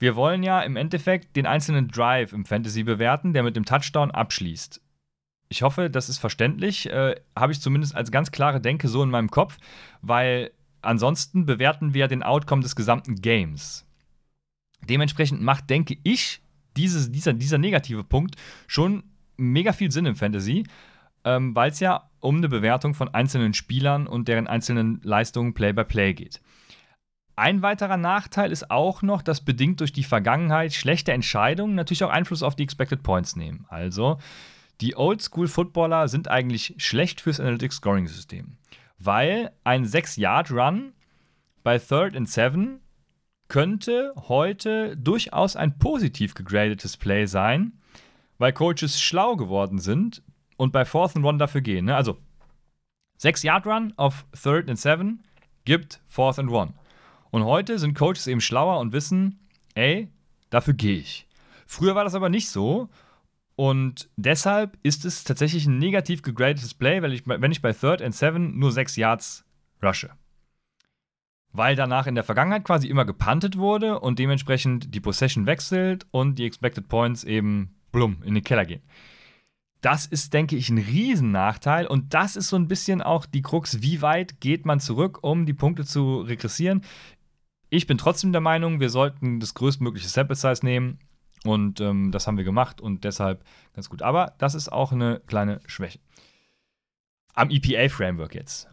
[0.00, 4.10] Wir wollen ja im Endeffekt den einzelnen Drive im Fantasy bewerten, der mit dem Touchdown
[4.10, 4.80] abschließt.
[5.48, 6.90] Ich hoffe, das ist verständlich.
[6.90, 9.58] Äh, Habe ich zumindest als ganz klare Denke so in meinem Kopf,
[10.02, 10.50] weil
[10.82, 13.86] ansonsten bewerten wir den Outcome des gesamten Games.
[14.88, 16.42] Dementsprechend macht, denke ich,
[16.76, 18.34] dieses, dieser, dieser negative Punkt
[18.66, 19.04] schon
[19.36, 20.64] mega viel Sinn im Fantasy,
[21.24, 26.10] ähm, weil es ja um eine Bewertung von einzelnen Spielern und deren einzelnen Leistungen Play-by-Play
[26.10, 26.40] -play geht.
[27.36, 32.10] Ein weiterer Nachteil ist auch noch, dass bedingt durch die Vergangenheit schlechte Entscheidungen natürlich auch
[32.10, 33.66] Einfluss auf die Expected Points nehmen.
[33.68, 34.18] Also,
[34.80, 38.56] die Oldschool-Footballer sind eigentlich schlecht fürs Analytics Scoring System,
[38.98, 40.92] weil ein 6-Yard-Run
[41.62, 42.80] bei Third and Seven
[43.48, 47.80] könnte heute durchaus ein positiv gegradetes Play sein,
[48.38, 50.22] weil Coaches schlau geworden sind
[50.56, 51.86] und bei Fourth and One dafür gehen.
[51.86, 51.96] Ne?
[51.96, 52.18] Also
[53.20, 55.22] 6-Yard-Run auf Third and Seven
[55.64, 56.74] gibt Fourth and One.
[57.30, 59.40] Und heute sind Coaches eben schlauer und wissen,
[59.74, 60.08] ey,
[60.50, 61.26] dafür gehe ich.
[61.66, 62.88] Früher war das aber nicht so.
[63.56, 68.02] Und deshalb ist es tatsächlich ein negativ gegradetes Play, wenn ich, wenn ich bei Third
[68.02, 69.44] and Seven nur sechs Yards
[69.82, 70.10] rushe.
[71.52, 76.38] Weil danach in der Vergangenheit quasi immer gepuntet wurde und dementsprechend die Possession wechselt und
[76.38, 78.82] die Expected Points eben blum in den Keller gehen.
[79.84, 83.82] Das ist, denke ich, ein Riesennachteil und das ist so ein bisschen auch die Krux,
[83.82, 86.82] wie weit geht man zurück, um die Punkte zu regressieren.
[87.68, 91.00] Ich bin trotzdem der Meinung, wir sollten das größtmögliche Sample Size nehmen.
[91.44, 93.44] Und ähm, das haben wir gemacht und deshalb
[93.74, 94.00] ganz gut.
[94.00, 95.98] Aber das ist auch eine kleine Schwäche.
[97.34, 98.70] Am EPA-Framework jetzt.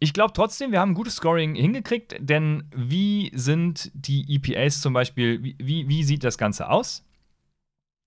[0.00, 4.92] Ich glaube trotzdem, wir haben ein gutes Scoring hingekriegt, denn wie sind die EPAs zum
[4.92, 7.04] Beispiel, wie, wie, wie sieht das Ganze aus?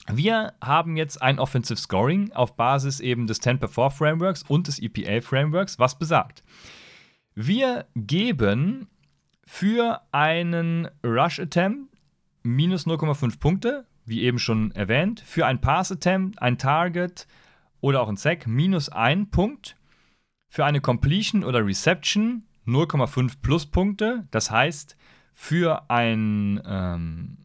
[0.08, 4.68] Wir haben jetzt ein Offensive Scoring auf Basis eben des 10 per 4 Frameworks und
[4.68, 6.44] des EPA Frameworks, was besagt.
[7.34, 8.88] Wir geben
[9.46, 11.92] für einen Rush Attempt
[12.44, 15.22] minus 0,5 Punkte, wie eben schon erwähnt.
[15.22, 17.28] Für ein Pass Attempt, ein Target
[17.82, 19.76] oder auch ein Sack minus 1 Punkt.
[20.50, 24.28] Für eine Completion oder Reception 0,5 Pluspunkte.
[24.32, 24.96] Das heißt,
[25.34, 27.45] für ein, ähm,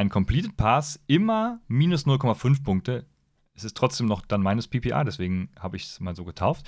[0.00, 3.06] ein Completed Pass immer minus 0,5 Punkte.
[3.54, 6.66] Es ist trotzdem noch dann minus PPA, deswegen habe ich es mal so getauft.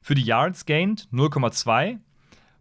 [0.00, 1.98] Für die Yards gained 0,2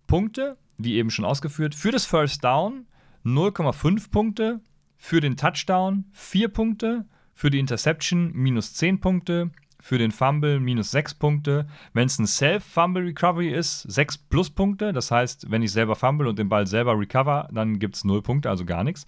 [0.06, 1.76] Punkte wie eben schon ausgeführt.
[1.76, 2.88] Für das First Down
[3.26, 4.60] 0,5 Punkte,
[4.98, 10.92] für den Touchdown 4 Punkte, für die Interception minus 10 Punkte, für den Fumble minus
[10.92, 11.68] 6 Punkte.
[11.94, 14.92] Wenn es ein Self-Fumble Recovery ist, 6 Pluspunkte.
[14.92, 18.22] Das heißt, wenn ich selber fumble und den Ball selber recover, dann gibt es 0
[18.22, 19.06] Punkte, also gar nichts.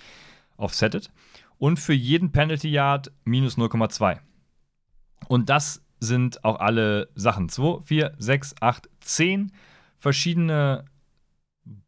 [0.57, 1.11] Offsetted.
[1.57, 4.19] Und für jeden Penalty Yard minus 0,2.
[5.27, 7.49] Und das sind auch alle Sachen.
[7.49, 9.51] 2, 4, 6, 8, 10
[9.97, 10.85] verschiedene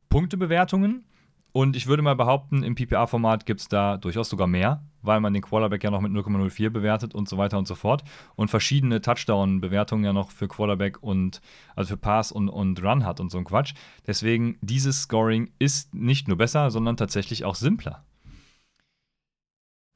[0.10, 1.03] Punktebewertungen.
[1.51, 5.34] Und ich würde mal behaupten, im PPA-Format gibt es da durchaus sogar mehr, weil man
[5.34, 8.03] den Quarterback ja noch mit 0,04 bewertet und so weiter und so fort.
[8.36, 11.41] Und verschiedene Touchdown-Bewertungen ja noch für Quarterback und,
[11.75, 13.73] also für Pass und, und Run hat und so ein Quatsch.
[14.06, 18.06] Deswegen, dieses Scoring ist nicht nur besser, sondern tatsächlich auch simpler.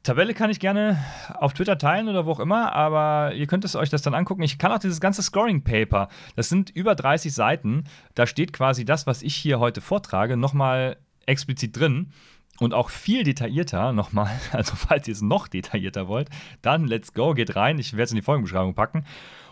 [0.03, 1.03] Tabelle kann ich gerne
[1.35, 4.41] auf Twitter teilen oder wo auch immer, aber ihr könnt es euch das dann angucken.
[4.41, 7.83] Ich kann auch dieses ganze Scoring Paper, das sind über 30 Seiten,
[8.15, 12.11] da steht quasi das, was ich hier heute vortrage, nochmal explizit drin
[12.59, 14.31] und auch viel detaillierter nochmal.
[14.51, 16.29] Also, falls ihr es noch detaillierter wollt,
[16.61, 17.79] dann let's go, geht rein.
[17.79, 19.05] Ich werde es in die Folgenbeschreibung packen.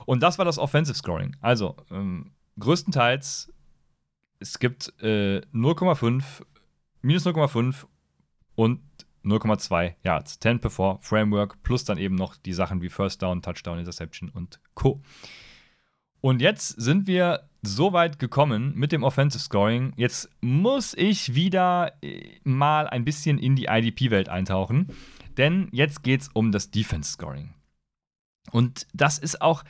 [0.06, 1.36] Und das war das Offensive Scoring.
[1.42, 3.54] Also, ähm, größtenteils,
[4.40, 6.24] es gibt äh, 0,5,
[7.02, 7.86] minus 0,5
[8.56, 8.82] und
[9.24, 10.40] 0,2 Yards.
[10.40, 14.30] 10 per 4 Framework plus dann eben noch die Sachen wie First Down, Touchdown, Interception
[14.30, 15.02] und Co.
[16.22, 19.94] Und jetzt sind wir so weit gekommen mit dem Offensive Scoring.
[19.96, 24.88] Jetzt muss ich wieder äh, mal ein bisschen in die IDP-Welt eintauchen,
[25.38, 27.54] denn jetzt geht es um das Defense Scoring.
[28.52, 29.64] Und das ist auch,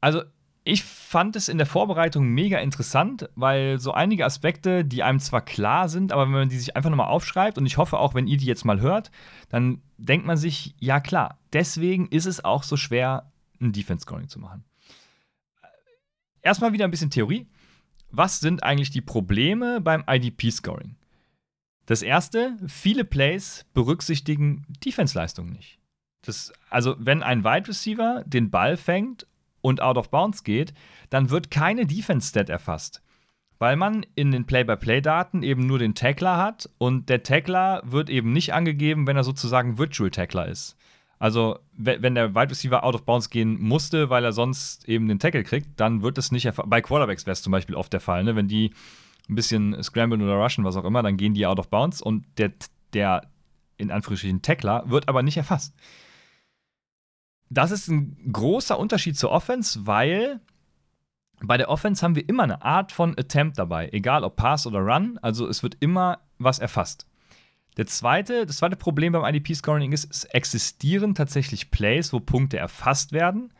[0.00, 0.22] also
[0.64, 5.44] ich fand es in der Vorbereitung mega interessant, weil so einige Aspekte, die einem zwar
[5.44, 8.26] klar sind, aber wenn man die sich einfach nochmal aufschreibt, und ich hoffe auch, wenn
[8.26, 9.10] ihr die jetzt mal hört,
[9.50, 14.40] dann denkt man sich, ja klar, deswegen ist es auch so schwer, ein Defense-Scoring zu
[14.40, 14.64] machen.
[16.40, 17.46] Erstmal wieder ein bisschen Theorie.
[18.10, 20.96] Was sind eigentlich die Probleme beim IDP-Scoring?
[21.86, 25.78] Das erste, viele Plays berücksichtigen Defense-Leistungen nicht.
[26.22, 29.26] Das, also, wenn ein Wide Receiver den Ball fängt
[29.64, 30.74] und out of bounds geht,
[31.08, 33.02] dann wird keine Defense-Stat erfasst.
[33.58, 38.32] Weil man in den Play-by-Play-Daten eben nur den Tackler hat und der Tackler wird eben
[38.32, 40.76] nicht angegeben, wenn er sozusagen Virtual Tackler ist.
[41.18, 45.18] Also, wenn der Wide Receiver out of bounds gehen musste, weil er sonst eben den
[45.18, 46.68] Tackle kriegt, dann wird es nicht erfasst.
[46.68, 48.36] Bei Quarterbacks wäre es zum Beispiel oft der Fall, ne?
[48.36, 48.74] wenn die
[49.30, 52.26] ein bisschen scramblen oder rushen, was auch immer, dann gehen die out of bounds und
[52.36, 52.52] der,
[52.92, 53.22] der
[53.78, 55.74] in Anführungsstrichen Tackler wird aber nicht erfasst
[57.54, 60.40] das ist ein großer Unterschied zur Offense, weil
[61.42, 64.80] bei der Offense haben wir immer eine Art von Attempt dabei, egal ob Pass oder
[64.80, 65.18] Run.
[65.22, 67.06] Also es wird immer was erfasst.
[67.76, 73.12] Der zweite, das zweite Problem beim IDP-Scoring ist, es existieren tatsächlich Plays, wo Punkte erfasst
[73.12, 73.52] werden,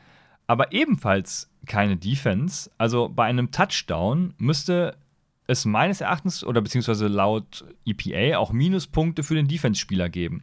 [0.47, 2.71] aber ebenfalls keine Defense.
[2.79, 4.97] Also bei einem Touchdown müsste
[5.47, 10.43] es meines Erachtens oder beziehungsweise laut EPA auch Minuspunkte für den Defense-Spieler geben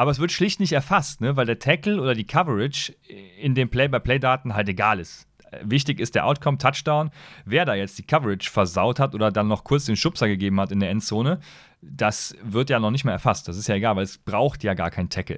[0.00, 1.36] aber es wird schlicht nicht erfasst, ne?
[1.36, 2.94] weil der Tackle oder die Coverage
[3.38, 5.28] in den Play-by-Play-Daten halt egal ist.
[5.62, 7.10] Wichtig ist der Outcome, Touchdown.
[7.44, 10.72] Wer da jetzt die Coverage versaut hat oder dann noch kurz den Schubser gegeben hat
[10.72, 11.38] in der Endzone,
[11.82, 13.46] das wird ja noch nicht mehr erfasst.
[13.46, 15.36] Das ist ja egal, weil es braucht ja gar keinen Tackle.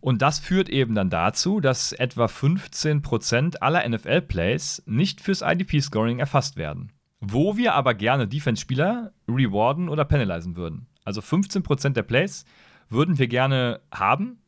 [0.00, 6.56] Und das führt eben dann dazu, dass etwa 15% aller NFL-Plays nicht fürs IDP-Scoring erfasst
[6.56, 6.90] werden.
[7.20, 10.88] Wo wir aber gerne Defense-Spieler rewarden oder penalisen würden.
[11.04, 12.44] Also 15% der Plays
[12.92, 14.38] würden wir gerne haben.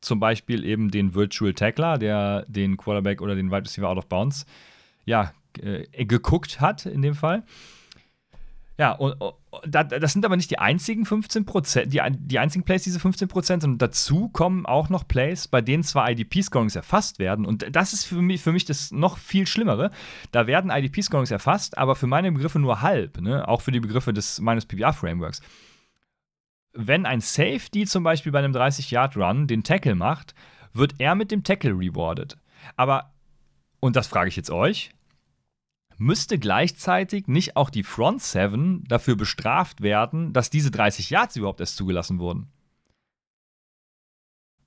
[0.00, 4.06] Zum Beispiel eben den Virtual Tackler, der den Quarterback oder den Wide Receiver out of
[4.06, 4.44] bounds
[5.06, 7.44] ja, äh, geguckt hat in dem Fall.
[8.76, 9.34] Ja, und, und
[9.66, 11.46] das sind aber nicht die einzigen 15
[11.86, 16.10] die, die einzigen Plays, diese 15% sondern dazu kommen auch noch Plays, bei denen zwar
[16.10, 17.46] IDP-Scorings erfasst werden.
[17.46, 19.92] Und das ist für mich, für mich das noch viel Schlimmere.
[20.32, 23.46] Da werden IDP-Scorings erfasst, aber für meine Begriffe nur halb, ne?
[23.46, 25.40] auch für die Begriffe des meines PBR-Frameworks
[26.74, 30.34] wenn ein Safety zum Beispiel bei einem 30-Yard-Run den Tackle macht,
[30.72, 32.36] wird er mit dem Tackle rewarded.
[32.76, 33.12] Aber,
[33.80, 34.90] und das frage ich jetzt euch,
[35.96, 41.60] müsste gleichzeitig nicht auch die Front Seven dafür bestraft werden, dass diese 30 Yards überhaupt
[41.60, 42.48] erst zugelassen wurden?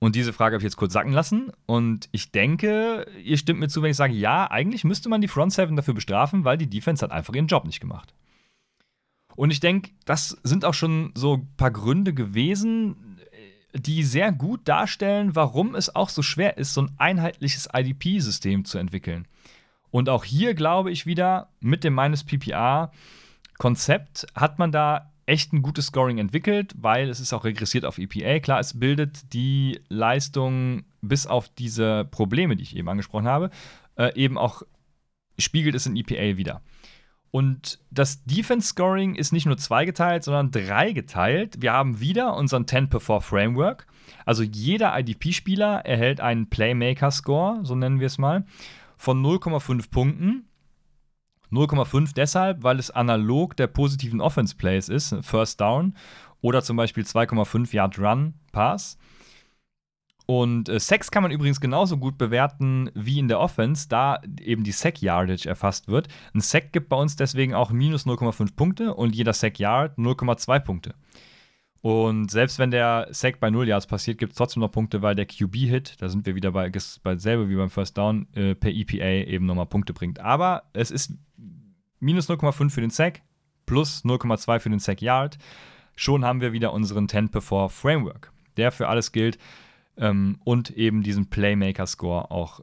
[0.00, 1.50] Und diese Frage habe ich jetzt kurz sacken lassen.
[1.66, 5.28] Und ich denke, ihr stimmt mir zu, wenn ich sage, ja, eigentlich müsste man die
[5.28, 8.14] Front Seven dafür bestrafen, weil die Defense hat einfach ihren Job nicht gemacht.
[9.38, 13.20] Und ich denke, das sind auch schon so ein paar Gründe gewesen,
[13.72, 18.78] die sehr gut darstellen, warum es auch so schwer ist, so ein einheitliches IDP-System zu
[18.78, 19.28] entwickeln.
[19.92, 25.62] Und auch hier glaube ich wieder, mit dem Minus PPA-Konzept hat man da echt ein
[25.62, 28.40] gutes Scoring entwickelt, weil es ist auch regressiert auf EPA.
[28.40, 33.50] Klar, es bildet die Leistung bis auf diese Probleme, die ich eben angesprochen habe,
[33.94, 34.62] äh, eben auch
[35.38, 36.60] spiegelt es in EPA wieder.
[37.30, 41.60] Und das Defense Scoring ist nicht nur zweigeteilt, sondern dreigeteilt.
[41.60, 43.86] Wir haben wieder unseren 10 per 4 Framework.
[44.24, 48.44] Also jeder IDP-Spieler erhält einen Playmaker-Score, so nennen wir es mal,
[48.96, 50.44] von 0,5 Punkten.
[51.50, 55.94] 0,5 deshalb, weil es analog der positiven Offense-Plays ist, First Down
[56.40, 58.98] oder zum Beispiel 2,5 Yard Run Pass.
[60.30, 64.62] Und äh, Sex kann man übrigens genauso gut bewerten wie in der Offense, da eben
[64.62, 66.08] die Sack Yardage erfasst wird.
[66.34, 70.60] Ein Sack gibt bei uns deswegen auch minus 0,5 Punkte und jeder Sack Yard 0,2
[70.60, 70.94] Punkte.
[71.80, 75.14] Und selbst wenn der Sack bei 0 Yards passiert, gibt es trotzdem noch Punkte, weil
[75.14, 76.70] der QB-Hit, da sind wir wieder bei,
[77.02, 80.20] bei selber wie beim First Down, äh, per EPA eben nochmal Punkte bringt.
[80.20, 81.14] Aber es ist
[82.00, 83.22] minus 0,5 für den Sack
[83.64, 85.38] plus 0,2 für den Sack Yard.
[85.96, 88.30] Schon haben wir wieder unseren 10 per 4 Framework.
[88.58, 89.38] der für alles gilt
[89.98, 92.60] ähm, und eben diesen Playmaker-Score auch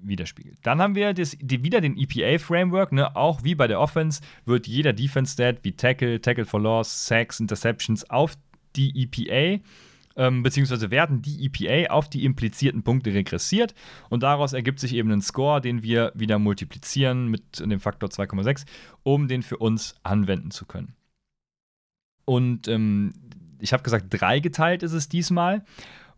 [0.00, 0.58] widerspiegelt.
[0.62, 2.92] Dann haben wir das, die, wieder den EPA-Framework.
[2.92, 3.16] Ne?
[3.16, 8.08] Auch wie bei der Offense wird jeder Defense-Stat wie Tackle, Tackle for Loss, Sacks, Interceptions
[8.08, 8.36] auf
[8.76, 9.62] die EPA
[10.16, 13.74] ähm, beziehungsweise werden die EPA auf die implizierten Punkte regressiert
[14.08, 18.64] und daraus ergibt sich eben ein Score, den wir wieder multiplizieren mit dem Faktor 2,6,
[19.02, 20.94] um den für uns anwenden zu können.
[22.24, 23.12] Und ähm,
[23.60, 25.64] ich habe gesagt, drei geteilt ist es diesmal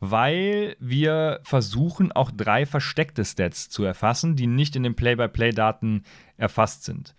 [0.01, 6.05] weil wir versuchen, auch drei versteckte Stats zu erfassen, die nicht in den Play-by-Play-Daten
[6.37, 7.15] erfasst sind.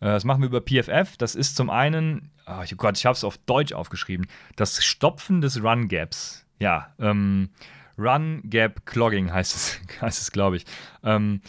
[0.00, 1.16] Äh, das machen wir über PFF.
[1.16, 5.62] Das ist zum einen, oh Gott, ich habe es auf Deutsch aufgeschrieben, das Stopfen des
[5.62, 6.46] Run-Gaps.
[6.58, 7.50] Ja, ähm,
[7.98, 10.64] Run-Gap-Clogging heißt es, heißt es glaube ich.
[11.02, 11.40] Ähm,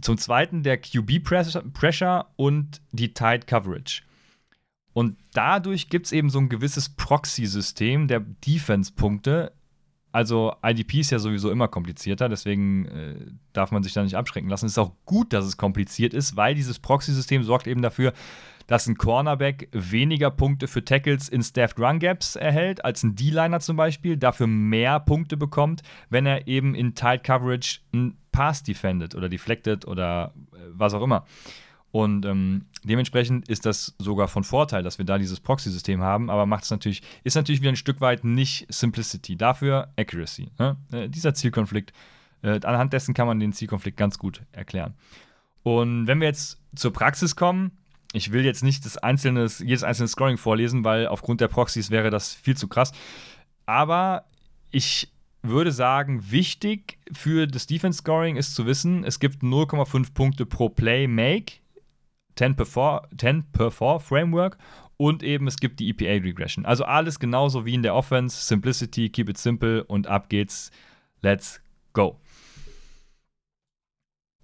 [0.00, 4.02] zum zweiten der QB-Pressure und die Tight Coverage.
[4.92, 9.52] Und dadurch gibt es eben so ein gewisses Proxy-System der Defense-Punkte,
[10.16, 13.16] also IDP ist ja sowieso immer komplizierter, deswegen äh,
[13.52, 14.64] darf man sich da nicht abschrecken lassen.
[14.64, 18.14] Es ist auch gut, dass es kompliziert ist, weil dieses Proxy-System sorgt eben dafür,
[18.66, 23.60] dass ein Cornerback weniger Punkte für Tackles in Staffed Run Gaps erhält als ein D-Liner
[23.60, 29.14] zum Beispiel, dafür mehr Punkte bekommt, wenn er eben in Tight Coverage einen Pass defendet
[29.14, 31.26] oder deflected oder äh, was auch immer.
[31.92, 36.44] Und ähm, dementsprechend ist das sogar von Vorteil, dass wir da dieses Proxy-System haben, aber
[36.44, 40.50] macht es natürlich, ist natürlich wieder ein Stück weit nicht Simplicity, dafür Accuracy.
[40.58, 40.76] Ne?
[40.92, 41.92] Äh, dieser Zielkonflikt,
[42.42, 44.94] äh, anhand dessen kann man den Zielkonflikt ganz gut erklären.
[45.62, 47.72] Und wenn wir jetzt zur Praxis kommen,
[48.12, 52.10] ich will jetzt nicht das einzelne, jedes einzelne Scoring vorlesen, weil aufgrund der Proxys wäre
[52.10, 52.92] das viel zu krass.
[53.64, 54.26] Aber
[54.70, 60.46] ich würde sagen, wichtig für das Defense Scoring ist zu wissen, es gibt 0,5 Punkte
[60.46, 61.54] pro Play Make
[62.36, 64.58] 10 per 4, 10 per 4 Framework
[64.96, 66.64] und eben es gibt die EPA Regression.
[66.64, 70.70] Also alles genauso wie in der Offense, Simplicity, keep it simple und ab geht's.
[71.22, 71.60] Let's
[71.92, 72.20] go.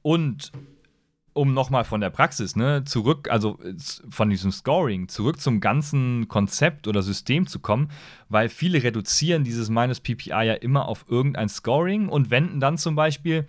[0.02, 0.50] Und
[1.34, 3.58] um nochmal von der Praxis, ne, zurück, also
[4.10, 7.90] von diesem Scoring, zurück zum ganzen Konzept oder System zu kommen,
[8.28, 12.94] weil viele reduzieren dieses minus PPI ja immer auf irgendein Scoring und wenden dann zum
[12.94, 13.46] Beispiel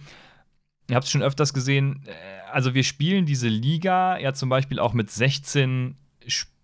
[0.90, 2.12] ihr habt es schon öfters gesehen, äh,
[2.52, 5.96] also wir spielen diese Liga ja zum Beispiel auch mit 16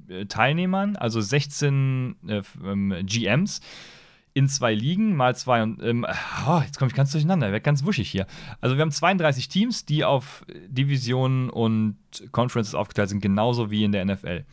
[0.07, 3.61] äh, Teilnehmern, also 16 äh, ähm, GMs
[4.33, 6.05] in zwei Ligen, mal zwei und ähm,
[6.47, 8.27] oh, jetzt komme ich ganz durcheinander, wird ganz wuschig hier.
[8.61, 11.97] Also wir haben 32 Teams, die auf Divisionen und
[12.31, 14.45] Conferences aufgeteilt sind, genauso wie in der NFL.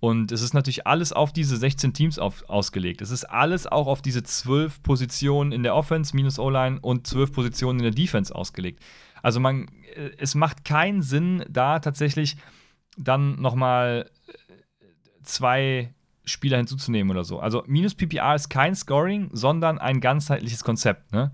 [0.00, 3.00] Und es ist natürlich alles auf diese 16 Teams auf, ausgelegt.
[3.00, 7.32] Es ist alles auch auf diese 12 Positionen in der Offense minus O-Line und 12
[7.32, 8.80] Positionen in der Defense ausgelegt.
[9.22, 12.36] Also man, äh, es macht keinen Sinn, da tatsächlich
[12.96, 14.32] dann nochmal äh,
[15.24, 15.92] zwei
[16.24, 17.40] Spieler hinzuzunehmen oder so.
[17.40, 21.12] Also minus PPR ist kein Scoring, sondern ein ganzheitliches Konzept.
[21.12, 21.32] Ne?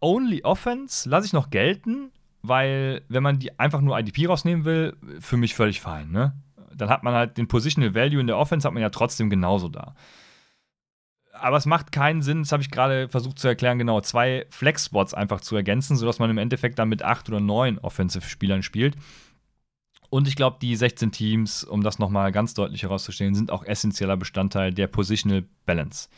[0.00, 2.10] Only Offense lasse ich noch gelten,
[2.42, 6.10] weil wenn man die einfach nur IDP rausnehmen will, für mich völlig fein.
[6.10, 6.32] Ne?
[6.76, 9.68] Dann hat man halt den Positional Value in der Offense hat man ja trotzdem genauso
[9.68, 9.94] da.
[11.32, 15.12] Aber es macht keinen Sinn, das habe ich gerade versucht zu erklären, genau, zwei Flex-Spots
[15.12, 18.96] einfach zu ergänzen, sodass man im Endeffekt dann mit acht oder neun Offensive-Spielern spielt.
[20.08, 24.16] Und ich glaube, die 16 Teams, um das nochmal ganz deutlich herauszustellen, sind auch essentieller
[24.16, 26.08] Bestandteil der Positional Balance,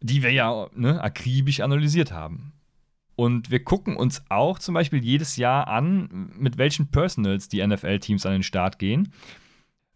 [0.00, 2.52] die wir ja ne, akribisch analysiert haben.
[3.14, 8.26] Und wir gucken uns auch zum Beispiel jedes Jahr an, mit welchen Personals die NFL-Teams
[8.26, 9.12] an den Start gehen.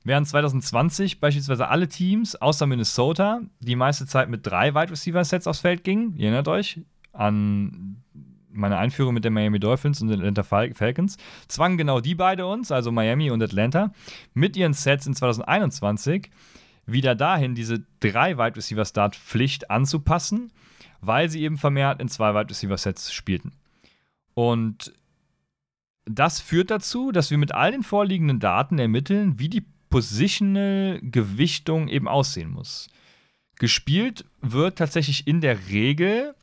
[0.07, 5.49] Während 2020 beispielsweise alle Teams außer Minnesota die meiste Zeit mit drei Wide Receiver Sets
[5.49, 6.81] aufs Feld gingen, ihr erinnert euch
[7.13, 8.05] an
[8.53, 11.17] meine Einführung mit den Miami Dolphins und den Atlanta Falcons,
[11.49, 13.93] zwangen genau die beide uns, also Miami und Atlanta,
[14.33, 16.31] mit ihren Sets in 2021
[16.87, 20.53] wieder dahin, diese drei Wide Receiver Start Pflicht anzupassen,
[21.01, 23.55] weil sie eben vermehrt in zwei Wide Receiver Sets spielten.
[24.35, 24.93] Und
[26.05, 31.89] das führt dazu, dass wir mit all den vorliegenden Daten ermitteln, wie die Positional Gewichtung
[31.89, 32.89] eben aussehen muss.
[33.59, 36.35] Gespielt wird tatsächlich in der Regel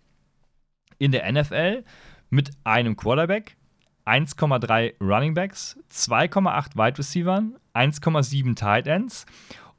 [0.98, 1.84] in der NFL
[2.30, 3.56] mit einem Quarterback,
[4.06, 9.26] 1,3 Running Backs, 2,8 Wide Receivers, 1,7 Tight Ends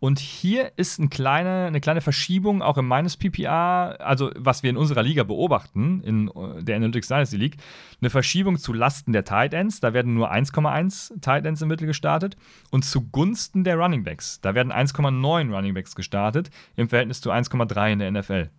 [0.05, 4.69] und hier ist ein kleine, eine kleine Verschiebung auch im Minus PPR, also was wir
[4.69, 7.57] in unserer Liga beobachten, in äh, der Analytics Dynasty League,
[8.03, 9.81] eine Verschiebung zu Lasten der Tight Ends.
[9.81, 12.37] Da werden nur 1,1 Tight Ends im Mittel gestartet
[12.71, 14.43] und zugunsten der Running Backs.
[14.43, 18.51] Da werden 1,9 Running Backs gestartet im Verhältnis zu 1,3 in der NFL.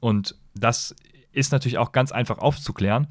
[0.00, 0.96] Und das
[1.30, 3.06] ist natürlich auch ganz einfach aufzuklären.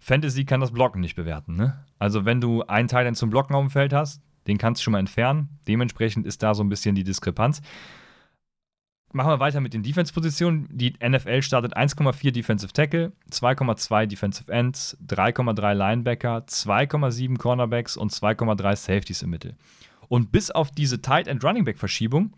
[0.00, 1.54] Fantasy kann das Blocken nicht bewerten.
[1.54, 1.78] Ne?
[2.00, 4.84] Also, wenn du einen Tight End zum Blocken auf dem Feld hast, den kannst du
[4.84, 5.58] schon mal entfernen.
[5.66, 7.60] Dementsprechend ist da so ein bisschen die Diskrepanz.
[9.12, 10.68] machen wir weiter mit den Defense-Positionen.
[10.72, 18.76] Die NFL startet 1,4 Defensive Tackle, 2,2 Defensive Ends, 3,3 Linebacker, 2,7 Cornerbacks und 2,3
[18.76, 19.56] Safeties im Mittel.
[20.08, 22.34] Und bis auf diese Tight End Running Back Verschiebung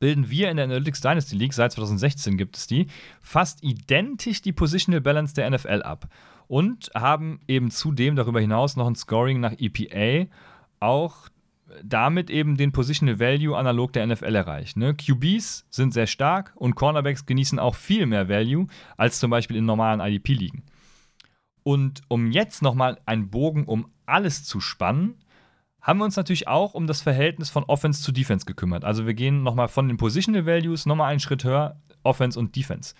[0.00, 2.86] bilden wir in der Analytics Dynasty League, seit 2016 gibt es die,
[3.20, 6.08] fast identisch die Positional Balance der NFL ab.
[6.48, 10.28] Und haben eben zudem darüber hinaus noch ein Scoring nach EPA,
[10.80, 11.28] auch
[11.84, 14.76] damit eben den Positional Value analog der NFL erreicht.
[14.76, 14.94] Ne?
[14.94, 18.66] QBs sind sehr stark und Cornerbacks genießen auch viel mehr Value
[18.96, 20.64] als zum Beispiel in normalen IDP-Ligen.
[21.62, 25.22] Und um jetzt nochmal einen Bogen um alles zu spannen,
[25.80, 28.84] haben wir uns natürlich auch um das Verhältnis von Offense zu Defense gekümmert.
[28.84, 32.94] Also wir gehen nochmal von den Positional Values nochmal einen Schritt höher, Offense und Defense.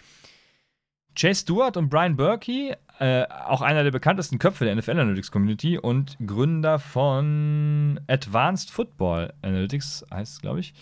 [1.14, 5.78] Chase Stewart und Brian Berkey, äh, auch einer der bekanntesten Köpfe der NFL Analytics Community
[5.78, 10.74] und Gründer von Advanced Football Analytics, heißt es, glaube ich.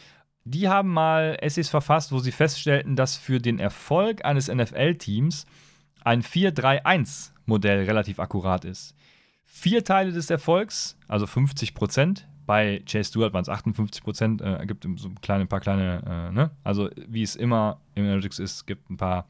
[0.44, 5.46] Die haben mal Essays verfasst, wo sie feststellten, dass für den Erfolg eines NFL-Teams
[6.04, 8.94] ein 4-3-1-Modell relativ akkurat ist.
[9.44, 14.64] Vier Teile des Erfolgs, also 50 Prozent, bei Chase Stewart waren es 58 Prozent, äh,
[14.66, 16.50] gibt so kleine, ein paar kleine, äh, ne?
[16.64, 19.28] Also wie es immer im Analytics ist, gibt ein paar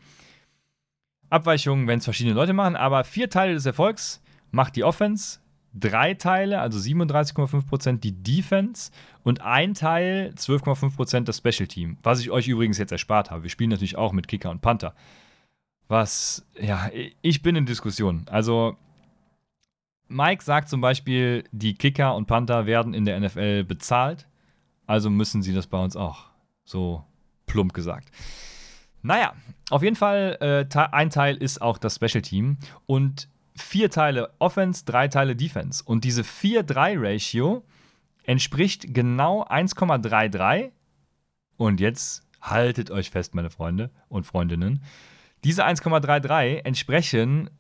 [1.31, 5.41] Abweichungen, wenn es verschiedene Leute machen, aber vier Teile des Erfolgs macht die Offense,
[5.75, 8.91] drei Teile, also 37,5% die Defense
[9.23, 11.99] und ein Teil, 12,5% das Special Team.
[12.03, 13.43] Was ich euch übrigens jetzt erspart habe.
[13.43, 14.95] Wir spielen natürlich auch mit Kicker und Panther.
[15.89, 16.91] Was, ja,
[17.23, 18.27] ich bin in Diskussion.
[18.31, 18.77] Also,
[20.09, 24.27] Mike sagt zum Beispiel, die Kicker und Panther werden in der NFL bezahlt.
[24.87, 26.25] Also müssen sie das bei uns auch.
[26.65, 27.05] So
[27.47, 28.11] plump gesagt.
[29.03, 29.35] Naja,
[29.71, 34.85] auf jeden Fall, äh, ein Teil ist auch das Special Team und vier Teile Offense,
[34.85, 35.83] drei Teile Defense.
[35.85, 37.65] Und diese 4-3-Ratio
[38.25, 40.71] entspricht genau 1,33.
[41.57, 44.83] Und jetzt haltet euch fest, meine Freunde und Freundinnen.
[45.45, 47.51] Diese 1,33 entsprechen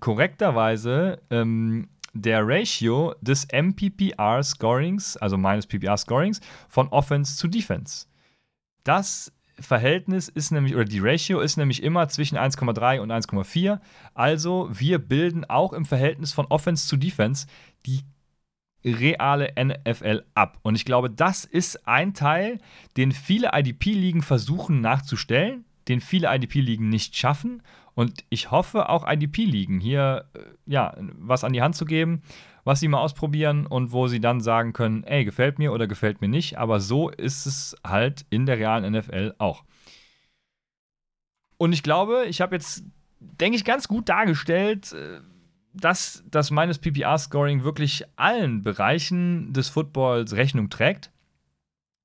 [0.00, 8.06] korrekterweise ähm, der Ratio des MPPR Scorings, also meines PPR Scorings, von Offense zu Defense.
[8.84, 13.80] Das Verhältnis ist nämlich, oder die Ratio ist nämlich immer zwischen 1,3 und 1,4.
[14.14, 17.46] Also wir bilden auch im Verhältnis von Offense zu Defense
[17.86, 18.02] die
[18.84, 20.58] reale NFL ab.
[20.62, 22.58] Und ich glaube, das ist ein Teil,
[22.96, 27.62] den viele IDP-Ligen versuchen nachzustellen, den viele IDP-Ligen nicht schaffen.
[27.94, 32.22] Und ich hoffe, auch IDP-Ligen hier äh, ja, was an die Hand zu geben,
[32.66, 36.20] was sie mal ausprobieren und wo sie dann sagen können, ey, gefällt mir oder gefällt
[36.20, 36.58] mir nicht.
[36.58, 39.62] Aber so ist es halt in der realen NFL auch.
[41.58, 42.82] Und ich glaube, ich habe jetzt,
[43.20, 45.20] denke ich, ganz gut dargestellt, äh,
[45.74, 51.12] dass das meines PPR-Scoring wirklich allen Bereichen des Footballs Rechnung trägt.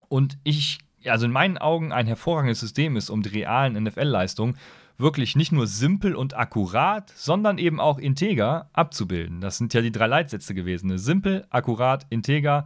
[0.09, 4.57] Und ich, also in meinen Augen, ein hervorragendes System ist, um die realen NFL-Leistungen
[5.02, 9.41] wirklich nicht nur simpel und akkurat, sondern eben auch integer abzubilden.
[9.41, 10.88] Das sind ja die drei Leitsätze gewesen.
[10.88, 10.99] Ne?
[10.99, 12.66] Simpel, akkurat, integer,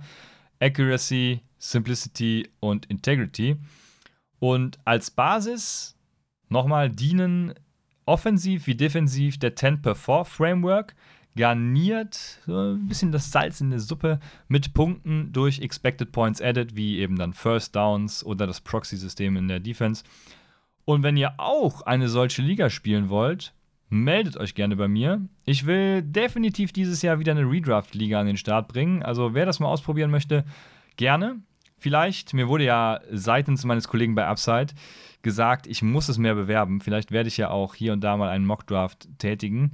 [0.60, 3.58] Accuracy, Simplicity und Integrity.
[4.40, 5.98] Und als Basis
[6.50, 7.54] nochmal dienen
[8.06, 10.96] offensiv wie defensiv der 10 per 4 Framework,
[11.36, 16.76] garniert so ein bisschen das Salz in der Suppe mit Punkten durch Expected Points Added,
[16.76, 20.04] wie eben dann First Downs oder das Proxy-System in der Defense.
[20.86, 23.54] Und wenn ihr auch eine solche Liga spielen wollt,
[23.90, 25.22] meldet euch gerne bei mir.
[25.46, 29.04] Ich will definitiv dieses Jahr wieder eine Redraft-Liga an den Start bringen.
[29.04, 30.46] Also wer das mal ausprobieren möchte,
[30.96, 31.38] gerne.
[31.78, 34.74] Vielleicht, mir wurde ja seitens meines Kollegen bei Upside
[35.22, 36.82] gesagt, ich muss es mehr bewerben.
[36.82, 39.74] Vielleicht werde ich ja auch hier und da mal einen Mockdraft tätigen.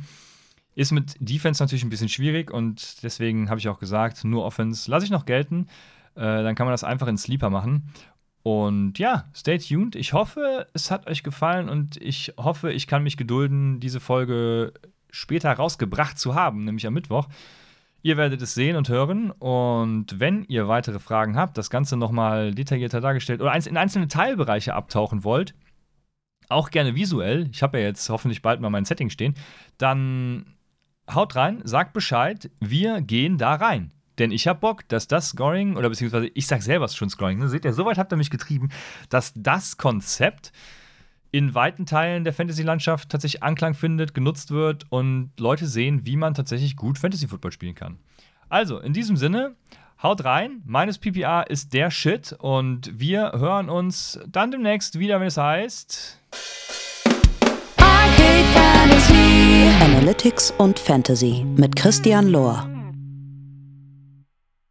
[0.74, 4.90] Ist mit Defense natürlich ein bisschen schwierig und deswegen habe ich auch gesagt, nur Offense
[4.90, 5.68] lasse ich noch gelten.
[6.16, 7.90] Äh, dann kann man das einfach in Sleeper machen.
[8.44, 9.96] Und ja, stay tuned.
[9.96, 14.74] Ich hoffe, es hat euch gefallen und ich hoffe, ich kann mich gedulden, diese Folge
[15.12, 17.28] später rausgebracht zu haben, nämlich am Mittwoch.
[18.04, 19.30] Ihr werdet es sehen und hören.
[19.32, 24.74] Und wenn ihr weitere Fragen habt, das Ganze nochmal detaillierter dargestellt oder in einzelne Teilbereiche
[24.74, 25.54] abtauchen wollt,
[26.50, 29.36] auch gerne visuell, ich habe ja jetzt hoffentlich bald mal mein Setting stehen,
[29.78, 30.56] dann
[31.10, 33.92] haut rein, sagt Bescheid, wir gehen da rein.
[34.22, 37.50] Denn ich habe Bock, dass das Scoring, oder beziehungsweise ich sage selber schon Scoring, ne?
[37.50, 38.70] seht ihr, soweit habt ihr mich getrieben,
[39.10, 40.52] dass das Konzept
[41.32, 46.36] in weiten Teilen der Fantasy-Landschaft tatsächlich Anklang findet, genutzt wird und Leute sehen, wie man
[46.36, 47.98] tatsächlich gut Fantasy-Football spielen kann.
[48.48, 49.56] Also, in diesem Sinne,
[50.04, 50.62] haut rein.
[50.66, 56.20] Meines PPA ist der Shit und wir hören uns dann demnächst wieder, wenn es heißt.
[57.78, 59.72] Arcade Fantasy.
[59.82, 62.71] Analytics und Fantasy mit Christian Lohr.